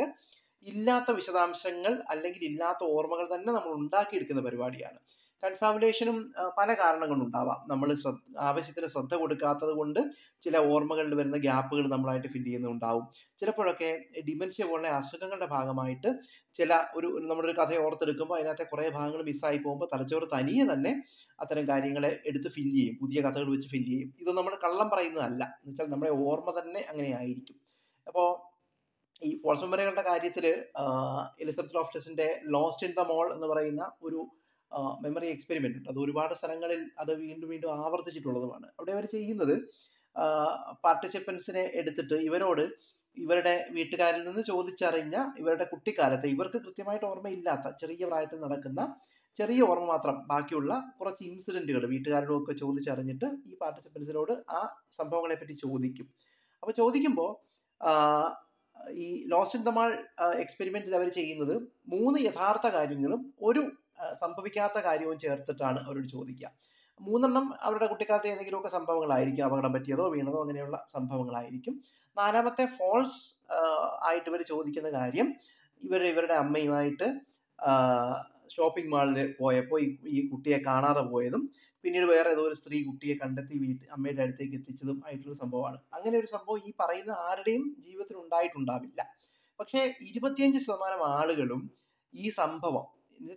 ഇല്ലാത്ത 0.72 1.12
വിശദാംശങ്ങൾ 1.20 1.94
അല്ലെങ്കിൽ 2.14 2.44
ഇല്ലാത്ത 2.52 2.82
ഓർമ്മകൾ 2.96 3.28
തന്നെ 3.36 3.52
നമ്മൾ 3.58 3.72
ഉണ്ടാക്കിയെടുക്കുന്ന 3.82 4.42
പരിപാടിയാണ്. 4.48 5.00
കൺഫാബുലേഷനും 5.44 6.18
പല 6.58 6.74
കാരണങ്ങളുണ്ടാവാം. 6.74 7.60
നമ്മൾ 7.68 7.94
ശ്രദ്ധ 7.94 8.20
ആവശ്യത്തിന് 8.40 8.88
ശ്രദ്ധ 8.88 9.16
കൊടുക്കാത്തത് 9.16 9.72
കൊണ്ട് 9.72 10.00
ചില 10.42 10.58
ഓർമ്മകളിൽ 10.58 11.14
വരുന്ന 11.14 11.38
ഗ്യാപ്പുകൾ 11.38 11.88
നമ്മളായിട്ട് 11.88 12.28
ഫില്ല് 12.28 12.48
ചെയ്യുന്നുണ്ടാവും. 12.48 13.06
ചിലപ്പോഴൊക്കെ 13.40 13.90
ഡിമെൻഷ്യ 14.28 14.64
പോലുള്ള 14.64 14.88
അസുഖങ്ങളുടെ 14.88 15.46
ഭാഗമായിട്ട് 15.46 16.10
ചില 16.54 16.80
ഒരു 16.96 17.08
നമ്മുടെ 17.30 17.48
ഒരു 17.48 17.56
കഥ 17.62 17.78
ഓർത്തെടുക്കുമ്പോൾ 17.86 18.38
അതിനകത്തെ 18.38 18.64
കുറേ 18.64 18.90
ഭാഗങ്ങൾ 18.90 19.24
മിസ്സായി 19.24 19.58
പോകുമ്പോൾ 19.58 19.90
തലച്ചോറ് 19.94 20.28
തനിയെ 20.36 20.74
തന്നെ 20.74 21.04
അത്തരം 21.40 21.68
കാര്യങ്ങളെ 21.68 22.20
എടുത്ത് 22.26 22.50
ഫില്ല് 22.50 22.76
ചെയ്യും. 22.76 22.96
പുതിയ 23.02 23.22
കഥകൾ 23.22 23.50
വെച്ച് 23.52 23.68
ഫില്ല് 23.68 23.92
ചെയ്യും. 23.92 24.14
ഇത് 24.20 24.38
നമ്മൾ 24.38 24.56
കള്ളം 24.64 24.90
പറയുന്നതല്ല. 24.90 25.44
എന്ന് 25.44 25.72
വെച്ചാൽ 25.72 25.90
നമ്മുടെ 25.90 26.12
ഓർമ്മ 26.12 26.62
തന്നെ 26.62 26.84
അങ്ങനെ 26.90 27.18
ആയിരിക്കും 27.18 27.58
അപ്പോൾ 28.08 28.28
ഈ 29.26 29.42
ഫോൾസ് 29.44 29.62
മെമ്മറികളുടെ 29.62 30.02
കാര്യത്തിൽ 30.02 30.46
എലിസബത്ത് 31.42 31.76
ലോഫ്റ്റസിന്റെ 31.76 32.42
ലോസ്റ്റ് 32.46 32.88
ഇൻ 32.88 32.94
ദ 33.00 33.04
മോൾ 33.10 33.34
എന്ന് 33.34 33.48
പറയുന്ന 33.48 33.92
ഒരു 34.04 34.22
മെമ്മറി 35.04 35.28
എക്സ്പെരിമെന്റ് 35.28 35.78
ഉണ്ട്. 35.78 35.90
അത് 35.90 36.00
ഒരുപാട് 36.00 36.34
സ്ഥലങ്ങളിൽ 36.34 36.82
അത് 37.00 37.12
വീണ്ടും 37.26 37.50
വീണ്ടും 37.50 37.72
ആവർത്തിച്ചിട്ടുള്ളതുമാണ്. 37.86 38.68
അവിടെ 38.80 38.92
അവർ 38.92 39.06
ചെയ്യുന്നത് 39.06 39.56
പാർട്ടിസിപ്പൻസിനെ 40.86 41.64
എടുത്തിട്ട് 41.82 42.18
ഇവരോട് 42.28 42.64
ഇവരുടെ 43.18 43.54
വീട്ടുകാരിൽ 43.72 44.22
നിന്ന് 44.28 44.42
ചോദിച്ചറിഞ്ഞ 44.42 45.16
ഇവരുടെ 45.38 45.66
കുട്ടിക്കാലത്ത് 45.72 46.28
ഇവർക്ക് 46.28 46.58
കൃത്യമായിട്ട് 46.58 47.06
ഓർമ്മയില്ലാത്ത 47.06 47.72
ചെറിയ 47.78 48.06
പ്രായത്തിൽ 48.06 48.40
നടക്കുന്ന 48.40 48.82
ചെറിയ 49.36 49.62
ഓർമ്മ 49.62 49.86
മാത്രം 49.86 50.16
ബാക്കിയുള്ള 50.28 50.74
കുറച്ച് 51.00 51.24
ഇൻസിഡന്റുകൾ 51.24 51.84
വീട്ടുകാരോടൊക്കെ 51.86 52.54
ചോദിച്ചറിഞ്ഞിട്ട് 52.54 53.28
ഈ 53.46 53.54
പാർട്ടിസിപ്പൻസിനോട് 53.62 54.34
ആ 54.50 54.62
സംഭവങ്ങളെ 54.92 55.36
പറ്റി 55.36 55.54
ചോദിക്കും 55.54 56.08
അപ്പോൾ 56.64 56.72
ചോദിക്കുമ്പോൾ 56.72 57.32
ഈ 59.00 59.08
ലോസ്റ്റ് 59.28 59.58
ഇൻ 59.60 59.64
ദ 59.66 59.70
മാൾ 59.70 59.90
എക്സ്പെരിമെന്റിൽ 60.40 60.96
അവർ 60.96 61.08
ചെയ്യുന്നത് 61.10 61.56
മൂന്ന് 61.88 62.20
യഥാർത്ഥ 62.20 62.68
കാര്യങ്ങളും 62.68 63.22
ഒരു 63.42 63.62
സംഭവിക്കാത്ത 64.22 64.78
കാര്യവും 64.88 65.18
ചേർത്തിട്ടാണ് 65.24 65.80
അവരോട് 65.88 66.10
ചോദിക്കുക. 66.16 66.50
മൂന്നെണ്ണം 67.00 67.46
അവരുടെ 67.68 67.88
കുട്ടിക്കാലത്ത് 67.92 68.30
ഏതെങ്കിലുമൊക്കെ 68.32 68.72
സംഭവങ്ങളായിരിക്കും 68.78 69.46
അപകടം 69.46 69.72
പറ്റിയതോ 69.76 70.06
വീണതോ 70.16 70.40
അങ്ങനെയുള്ള 70.44 70.78
സംഭവങ്ങളായിരിക്കും. 70.96 71.76
നാലാമത്തെ 72.18 72.66
ഫോൾസ് 72.78 73.20
ആയിട്ട് 74.10 74.28
ഇവർ 74.32 74.42
ചോദിക്കുന്ന 74.52 74.90
കാര്യം 75.00 75.28
ഇവർ 75.82 76.02
ഇവരുടെ 76.12 76.36
അമ്മയുമായിട്ട് 76.44 77.08
ഷോപ്പിംഗ് 78.56 78.92
മാളിൽ 78.94 79.18
പോയപ്പോൾ 79.40 79.80
ഈ 80.16 80.22
കുട്ടിയെ 80.32 80.58
കാണാതെ 80.70 81.04
പോയതും 81.12 81.44
പിന്നീട് 81.84 82.08
വേറെ 82.14 82.30
ഏതോ 82.36 82.42
ഒരു 82.50 82.56
സ്ത്രീ 82.62 82.78
കുട്ടിയെ 82.88 83.14
കണ്ടെത്തി 83.22 83.56
വീട്ടിൽ 83.62 83.86
അമ്മയുടെ 83.96 84.22
അടുത്തേക്ക് 84.26 84.56
എത്തിച്ചതും 84.60 84.98
ആയിട്ടുള്ള 85.06 85.36
സംഭവമാണ്. 85.44 85.78
അങ്ങനെ 85.98 86.16
ഒരു 86.22 86.30
സംഭവം 86.36 86.60
ഈ 86.68 86.72
പറയുന്ന 86.82 87.14
ആരുടെയും 87.28 87.64
ജീവിതത്തിൽ 87.86 88.18
ഉണ്ടായിട്ടുണ്ടാവില്ല. 88.24 89.02
പക്ഷേ 89.60 89.82
ഇരുപത്തിയഞ്ച് 90.10 90.60
ശതമാനം 90.66 91.02
ആളുകളും 91.18 91.62
ഈ 92.14 92.28
സംഭവം 92.42 92.86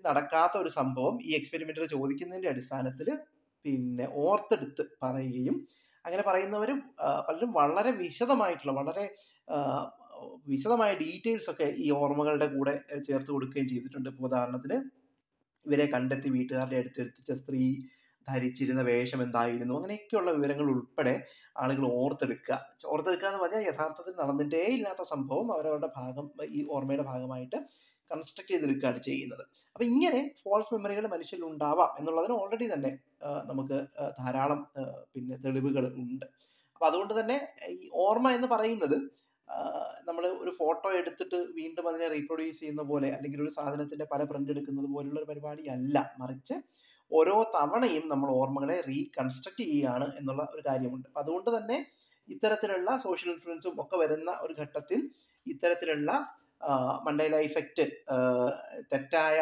നടക്കാത്ത 0.07 0.55
ഒരു 0.59 0.69
സംഭവം 0.69 1.17
ഈ 1.23 1.31
എക്സ്പെരിമെന്റ് 1.39 1.89
ചോദിക്കുന്നതിന്റെ 1.95 2.51
അടിസ്ഥാനത്തിൽ 2.51 3.09
പിന്നെ 3.65 4.07
ഓർത്തെടുത്ത് 4.25 4.85
പറയുകയും 5.03 5.57
അങ്ങനെ 6.05 6.23
പറയുന്നവരും 6.23 6.79
പലരും 7.29 7.51
വളരെ 7.53 7.91
വിശദമായിട്ടുള്ള 8.03 8.73
വളരെ 8.73 9.05
വിശദമായ 10.47 10.93
ഡീറ്റെയിൽസ് 10.95 11.49
ഒക്കെ 11.51 11.67
ഈ 11.85 11.91
ഓർമ്മകളുടെ 11.91 12.47
കൂടെ 12.47 12.75
ചേർത്ത് 13.07 13.31
കൊടുക്കുകയും 13.31 13.69
ചെയ്തിട്ടുണ്ട്. 13.69 14.09
ഇപ്പോൾ 14.09 14.27
ഉദാഹരണത്തിന് 14.29 14.77
ഇവരെ 15.67 15.87
കണ്ടെത്തി 15.95 16.29
വീട്ടുകാരുടെ 16.29 16.79
അടുത്തെത്തിച്ച 16.83 17.33
സ്ത്രീ 17.33 17.63
ധരിച്ചിരുന്ന 18.29 18.83
വേഷം 18.83 19.21
എന്തായിരുന്നു? 19.23 19.75
അങ്ങനെയൊക്കെയുള്ള 19.79 20.31
വിവരങ്ങൾ 20.31 20.67
ഉൾപ്പെടെ 20.75 21.15
ആളുകൾ 21.63 21.85
ഓർത്തെടുക്കുക. 22.01 22.55
ഓർത്തെടുക്കുക 22.93 23.29
എന്ന് 23.31 23.41
പറഞ്ഞാൽ 23.43 23.65
യഥാർത്ഥത്തിൽ 23.71 24.15
നടന്നിട്ടേ 24.23 24.63
ഇല്ലാത്ത 24.77 25.03
സംഭവം. 25.15 25.49
അവരവരുടെ 25.55 25.91
ഭാഗം 25.99 26.27
ഈ 26.59 26.63
ഓർമ്മയുടെ 26.77 27.07
ഭാഗമായിട്ട് 27.13 27.59
കൺസ്ട്രക്ട് 28.15 28.51
ചെയ്തെടുക്കുകയാണ് 28.55 29.01
ചെയ്യുന്നത്. 29.09 29.45
അപ്പം 29.75 29.87
ഇങ്ങനെ 29.93 30.23
ഫോൾസ് 30.43 30.73
മെമ്മറികൾ 30.75 31.07
മനുഷ്യരിൽ 31.17 31.45
ഉണ്ടാവാം 31.53 31.93
എന്നുള്ളതിന് 32.01 32.37
ഓൾറെഡി 32.41 32.69
തന്നെ 32.75 32.93
നമുക്ക് 33.51 33.79
ധാരാളം 34.23 34.61
പിന്നെ 35.15 35.37
തെളിവുകൾ 35.45 35.87
ഉണ്ട്. 36.05 36.27
അപ്പം 36.75 36.87
അതുകൊണ്ട് 36.91 37.15
തന്നെ 37.21 37.37
ഈ 37.75 37.85
ഓർമ്മ 38.07 38.31
എന്ന് 38.37 38.49
പറയുന്നത് 38.55 38.97
നമ്മൾ 40.09 40.25
ഒരു 40.43 40.53
ഫോട്ടോ 40.59 40.89
എടുത്തിട്ട് 40.99 41.39
വീണ്ടും 41.59 41.87
അതിനെ 41.91 42.07
റീപ്രൊഡ്യൂസ് 42.15 42.61
ചെയ്യുന്ന 42.61 42.83
പോലെ 42.91 43.09
അല്ലെങ്കിൽ 43.17 43.41
ഒരു 43.45 43.53
സാധനത്തിന്റെ 43.57 44.07
പല 44.13 44.23
പ്രിന്റ് 44.31 44.53
എടുക്കുന്നത് 44.55 44.89
പോലുള്ള 44.95 45.19
ഒരു 45.21 45.29
പരിപാടി 45.31 45.65
അല്ല 45.75 45.97
മറിച്ച് 46.21 46.57
ഓരോ 47.11 47.35
തവണയും 47.57 48.05
നമ്മൾ 48.13 48.29
ഓർമ്മകളെ 48.39 48.77
റീകൺസ്ട്രക്ട് 48.91 49.63
ചെയ്യുകയാണ് 49.63 50.07
എന്നുള്ള 50.21 50.43
ഒരു 50.55 50.63
കാര്യമുണ്ട്. 50.69 51.07
അപ്പം 51.11 51.23
അതുകൊണ്ട് 51.25 51.51
തന്നെ 51.57 51.77
ഇത്തരത്തിലുള്ള 52.29 52.91
സോഷ്യൽ 53.05 53.31
ഇൻഫ്ലുവൻസും 53.35 53.75
ഒക്കെ 53.83 53.97
വരുന്ന 54.03 54.31
ഒരു 54.45 54.55
ഘട്ടത്തിൽ 54.63 55.01
ഇത്തരത്തിലുള്ള 55.47 56.11
മണ്ടേല 57.07 57.39
ഇഫക്റ്റ് 57.49 57.85
തെറ്റായ 58.93 59.39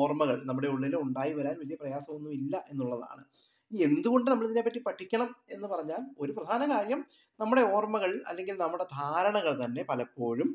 ഓർമ്മകൾ 0.00 0.36
നമ്മുടെ 0.48 0.68
ഉള്ളിൽ 0.74 0.94
ഉണ്ടായി 0.96 1.32
വരാൻ 1.38 1.56
വലിയ 1.62 1.76
പ്രയാസമൊന്നും 1.80 2.32
ഇല്ല 2.40 2.56
എന്നുള്ളതാണ്. 2.70 3.22
ഇനി 3.70 3.80
എന്തുകൊണ്ട് 3.88 4.28
നമ്മൾ 4.30 4.46
ഇതിനെപ്പറ്റി 4.46 4.80
പഠിക്കണം 4.86 5.30
എന്ന് 5.54 5.66
പറഞ്ഞാൽ 5.72 6.02
ഒരു 6.22 6.32
പ്രധാന 6.32 6.62
കാര്യം 6.72 7.00
നമ്മുടെ 7.40 7.62
ഓർമ്മകൾ 7.76 8.12
അല്ലെങ്കിൽ 8.30 8.56
നമ്മുടെ 8.64 8.86
ധാരണകൾ 8.98 9.54
തന്നെ 9.64 9.82
പലപ്പോഴും 9.90 10.50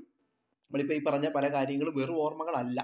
നമ്മളിപ്പോൾ 0.66 0.98
ഈ 1.00 1.02
പറഞ്ഞ 1.08 1.28
പല 1.38 1.46
കാര്യങ്ങളും 1.56 1.96
വെറും 2.00 2.18
ഓർമ്മകളല്ല. 2.26 2.80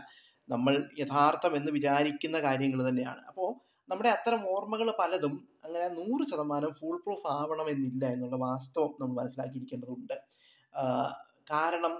നമ്മൾ 0.49 0.73
യഥാർത്ഥം 0.99 1.53
എന്ന് 1.59 1.71
വിചാരിക്കുന്ന 1.77 2.37
കാര്യങ്ങൾ 2.47 2.79
തന്നെയാണ്. 2.89 3.21
അപ്പോൾ 3.29 3.49
നമ്മുടെ 3.89 4.09
അത്തരം 4.15 4.41
ഓർമ്മകൾ 4.53 4.87
പലതും 4.99 5.33
അങ്ങനെ 5.65 5.87
നൂറ് 5.99 6.23
ശതമാനം 6.31 6.71
ഫുൾ 6.79 6.97
പ്രൂഫ് 7.05 7.27
ആവണമെന്നില്ല 7.39 8.03
എന്നുള്ള 8.15 8.37
വാസ്തവം 8.47 8.91
നമ്മൾ 9.01 9.15
മനസ്സിലാക്കിയിരിക്കേണ്ടതുണ്ട്. 9.21 10.17
കാരണം 11.53 11.93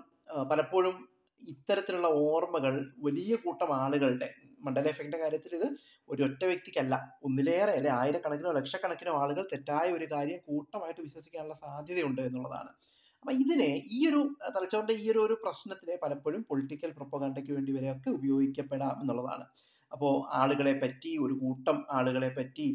പലപ്പോഴും 0.52 0.96
ഇത്തരത്തിലുള്ള 1.42 2.08
ഓർമ്മകൾ 2.08 2.94
വലിയ 2.98 3.36
കൂട്ടം 3.36 3.74
ആളുകളുടെ 3.74 4.30
മണ്ഡല 4.66 4.88
എഫക്റ്റിന്റെ 4.88 5.18
കാര്യത്തിൽ 5.18 5.52
ഇത് 5.56 5.68
ഒരു 6.10 6.24
ഒറ്റ 6.24 6.46
വ്യക്തിക്കല്ല 6.46 6.96
ഒന്നിലേറെ 7.24 7.72
അല്ലെ 7.72 7.92
ആയിരക്കണക്കിനോ 7.92 8.52
ലക്ഷക്കണക്കിനോ 8.52 9.14
ആളുകൾ 9.14 9.44
തെറ്റായ 9.54 9.92
ഒരു 9.92 10.06
കാര്യം 10.06 10.40
കൂട്ടമായിട്ട് 10.48 11.02
വിശ്വസിക്കാനുള്ള 11.02 11.56
സാധ്യതയുണ്ട് 11.56 12.22
എന്നുള്ളതാണ്. 12.22 12.72
അപ്പൊ 13.26 13.32
ഇതിനെ 13.34 13.84
ഈ 13.92 14.00
ഒരു 14.10 14.22
തലച്ചോറിന്റെ 14.56 14.94
ഈ 14.94 15.10
ഒരു 15.12 15.20
ഒരു 15.20 15.34
പ്രശ്നത്തിനെ 15.44 15.96
പലപ്പോഴും 15.96 16.42
പൊളിറ്റിക്കൽ 16.44 16.92
പ്രൊപ്പഗാണ്ടയ്ക്ക് 16.92 17.52
വേണ്ടി 17.52 17.72
വരെയൊക്കെ 17.72 18.10
ഉപയോഗിക്കപ്പെടാം 18.10 18.96
എന്നുള്ളതാണ്. 19.02 19.46
അപ്പോൾ 19.92 20.14
ആളുകളെ 20.34 20.74
പറ്റി 20.74 21.18
ഒരു 21.18 21.34
കൂട്ടം 21.34 21.86
ആളുകളെ 21.92 22.30
പറ്റി 22.30 22.68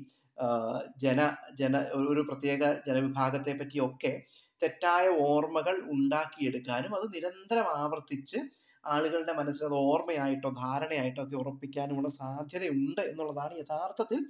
ജന 0.96 1.20
ജന 1.54 1.76
ഒരു 2.12 2.20
പ്രത്യേക 2.20 2.62
ജനവിഭാഗത്തെ 2.86 3.52
പറ്റിയൊക്കെ 3.52 4.12
തെറ്റായ 4.62 5.08
ഓർമ്മകൾ 5.28 5.76
ഉണ്ടാക്കിയെടുക്കാനും 5.94 6.94
അത് 6.94 7.06
നിരന്തരം 7.14 7.68
ആവർത്തിച്ച് 7.80 8.40
ആളുകളുടെ 8.84 9.32
മനസ്സിൽ 9.32 9.64
അത് 9.66 9.74
ഓർമ്മയായിട്ടോ 9.74 10.50
ധാരണയായിട്ടോ 10.50 11.22
ഒക്കെ 11.24 11.36
ഉറപ്പിക്കാനുമുള്ള 11.36 12.08
സാധ്യതയുണ്ട് 12.08 13.00
എന്നുള്ളതാണ് 13.00 13.54
യഥാർത്ഥത്തിൽ 13.58 14.20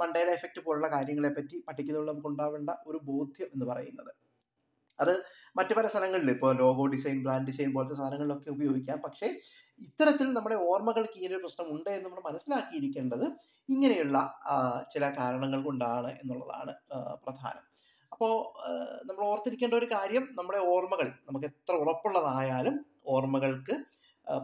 മണ്ടേല 0.00 0.30
എഫക്റ്റ് 0.30 0.60
പോലുള്ള 0.64 0.88
കാര്യങ്ങളെ 0.88 1.30
പറ്റി 1.36 1.56
പഠിക്കുന്നതിൽ 1.68 2.08
നമുക്ക് 2.10 2.28
ഉണ്ടാവേണ്ട 2.28 2.70
ഒരു 2.86 2.98
ബോധ്യം 3.02 3.48
എന്ന് 3.54 3.66
പറയുന്നത്. 3.66 4.12
അത് 4.98 5.12
മറ്റു 5.56 5.74
പല 5.74 5.86
സ്ഥലങ്ങളിൽ 5.86 6.30
ഇപ്പോൾ 6.30 6.56
ലോഗോ 6.56 6.86
ഡിസൈൻ 6.86 7.22
ബ്രാൻഡ് 7.24 7.46
ഡിസൈൻ 7.46 7.70
പോലത്തെ 7.74 7.94
സാധനങ്ങളിലൊക്കെ 7.94 8.50
ഉപയോഗിക്കാം. 8.50 8.98
പക്ഷേ 9.06 9.26
ഇത്തരത്തിൽ 9.86 10.26
നമ്മുടെ 10.32 10.56
ഓർമ്മകൾക്ക് 10.70 11.16
ഇങ്ങനെ 11.16 11.34
ഒരു 11.36 11.42
പ്രശ്നം 11.42 11.68
ഉണ്ട് 11.74 11.90
എന്ന് 11.90 12.06
നമ്മൾ 12.08 12.22
മനസ്സിലാക്കിയിരിക്കേണ്ടത് 12.28 13.26
ഇങ്ങനെയുള്ള 13.68 14.18
ചില 14.90 15.04
കാരണങ്ങൾ 15.18 15.62
കൊണ്ടാണ് 15.62 16.10
എന്നുള്ളതാണ് 16.22 16.74
പ്രധാനം. 17.24 17.64
അപ്പോൾ 18.20 18.40
നമ്മൾ 19.08 19.22
ഓർത്തിരിക്കേണ്ട 19.26 19.74
ഒരു 19.78 19.86
കാര്യം 19.92 20.24
നമ്മുടെ 20.38 20.58
ഓർമ്മകൾ 20.72 21.06
നമുക്ക് 21.28 21.46
എത്ര 21.50 21.74
ഉറപ്പുള്ളതായാലും 21.82 22.74
ഓർമ്മകൾക്ക് 23.12 23.74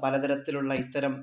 പലതരത്തിലുള്ള 0.04 0.72
ഇത്തരം 0.82 1.14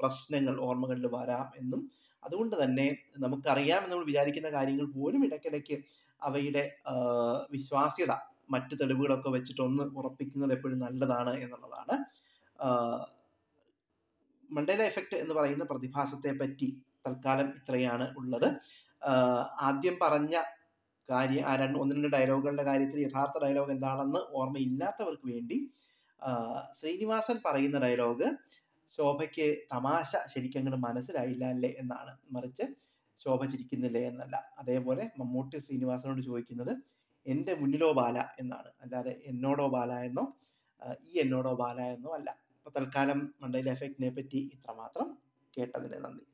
പ്രശ്നങ്ങൾ 0.00 0.56
ഓർമ്മകളിൽ 0.66 1.06
വരാം 1.14 1.46
എന്നും 1.60 1.80
അതുകൊണ്ട് 2.22 2.56
തന്നെ 2.62 2.86
നമുക്കറിയാം 3.24 3.82
നമ്മൾ 3.90 4.04
വിചാരിക്കുന്ന 4.10 4.50
കാര്യങ്ങൾ 4.56 4.88
പോലും 4.98 5.24
ഇടയ്ക്കിടയ്ക്ക് 5.28 5.78
അവയുടെ 6.22 6.64
വിശ്വാസ്യത 7.56 8.12
മറ്റ് 8.56 8.76
തെളിവുകളൊക്കെ 8.82 9.32
വെച്ചിട്ടൊന്ന് 9.36 9.86
ഉറപ്പിക്കുന്നത് 10.00 10.54
എപ്പോഴും 10.58 10.78
നല്ലതാണ് 10.86 11.34
എന്നുള്ളതാണ്. 11.46 11.96
മണ്ടേല 14.50 14.82
എഫക്റ്റ് 14.92 15.18
എന്ന് 15.24 15.36
പറയുന്ന 15.40 15.66
പ്രതിഭാസത്തെ 15.72 16.32
പറ്റി 16.44 16.70
തൽക്കാലം 17.06 17.50
ഇത്രയാണ് 17.58 18.08
ഉള്ളത്. 18.22 18.48
ആദ്യം 19.68 19.98
പറഞ്ഞ 20.06 20.36
കാര്യം 21.12 21.44
ആ 21.50 21.52
രണ്ട് 21.60 21.76
ഒന്ന് 21.82 21.94
രണ്ട് 21.96 22.10
ഡയലോഗുകളുടെ 22.16 22.64
കാര്യത്തിൽ 22.70 22.98
യഥാർത്ഥ 23.06 23.36
ഡയലോഗ് 23.44 23.72
എന്താണെന്ന് 23.76 24.20
ഓർമ്മയില്ലാത്തവർക്ക് 24.40 25.26
വേണ്ടി 25.34 25.58
ശ്രീനിവാസൻ 26.78 27.36
പറയുന്ന 27.46 27.76
ഡയലോഗ് 27.84 28.28
ശോഭയ്ക്ക് 28.88 29.46
തമാശ 29.72 30.10
ശരിക്കും 30.32 30.60
അങ്ങോട്ട് 30.60 30.80
മനസ്സിലായില്ല 30.86 31.44
അല്ലേ 31.54 31.70
എന്നാണ്. 31.82 32.12
മറിച്ച് 32.34 32.64
ശോഭ 33.18 33.40
ചിരിക്കുന്നില്ലേ 33.52 34.02
എന്നല്ല. 34.10 34.36
അതേപോലെ 34.60 35.04
മമ്മൂട്ടി 35.20 35.58
ശ്രീനിവാസനോട് 35.66 36.22
ചോദിക്കുന്നത് 36.28 36.72
എന്റെ 37.26 37.52
മുന്നിലോ 37.60 37.90
ബാല 38.00 38.18
എന്നാണ്. 38.42 38.70
അല്ലാതെ 38.82 39.12
എന്നോടോ 39.30 39.66
ബാല 39.76 39.92
എന്നോ 40.08 40.24
ഈ 41.08 41.12
എന്നോടോ 41.24 41.52
ബാല 41.62 41.78
എന്നോ 41.96 42.10
അല്ല. 42.18 42.30
അപ്പോൾ 42.58 42.72
തൽക്കാലം 42.78 43.18
മണ്ടയിലെ 43.42 43.70
എഫക്റ്റിനെ 43.76 44.10
പറ്റി 44.18 44.40
ഇത്രമാത്രം. 44.56 45.08
കേട്ടതിന് 45.54 45.98
നന്ദി. 46.04 46.24